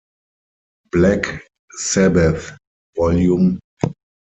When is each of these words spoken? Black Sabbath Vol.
Black 0.91 1.45
Sabbath 1.77 2.57
Vol. 2.97 3.59